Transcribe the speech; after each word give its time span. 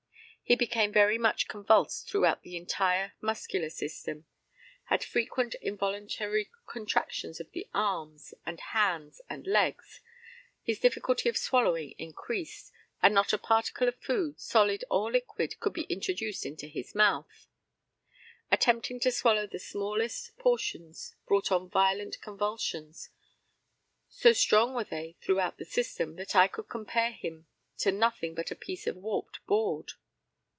He 0.43 0.55
became 0.57 0.91
very 0.91 1.17
much 1.17 1.47
convulsed 1.47 2.09
throughout 2.09 2.41
the 2.43 2.57
entire 2.57 3.13
muscular 3.21 3.69
system, 3.69 4.25
had 4.83 5.01
frequent 5.01 5.55
involuntary 5.61 6.49
contractions 6.65 7.39
of 7.39 7.49
the 7.51 7.69
arms, 7.73 8.33
and 8.45 8.59
hands, 8.59 9.21
and 9.29 9.47
legs, 9.47 10.01
his 10.61 10.81
difficulty 10.81 11.29
of 11.29 11.37
swallowing 11.37 11.91
increased, 11.91 12.73
and 13.01 13.13
not 13.13 13.31
a 13.31 13.37
particle 13.37 13.87
of 13.87 13.95
food, 14.01 14.41
solid 14.41 14.83
or 14.91 15.09
liquid, 15.09 15.57
could 15.61 15.71
be 15.71 15.83
introduced 15.83 16.45
into 16.45 16.67
the 16.67 16.85
mouth. 16.93 17.47
Attempting 18.51 18.99
to 18.99 19.09
swallow 19.11 19.47
the 19.47 19.57
smallest 19.57 20.37
portions 20.37 21.15
brought 21.25 21.49
on 21.49 21.69
violent 21.69 22.19
convulsions; 22.19 23.09
so 24.09 24.33
strong 24.33 24.73
were 24.73 24.83
they 24.83 25.15
throughout 25.21 25.57
the 25.57 25.63
system 25.63 26.17
that 26.17 26.35
I 26.35 26.49
could 26.49 26.67
compare 26.67 27.11
him 27.13 27.47
to 27.77 27.93
nothing 27.93 28.35
but 28.35 28.51
a 28.51 28.55
piece 28.57 28.85
of 28.85 28.97
warped 28.97 29.39
board. 29.45 29.93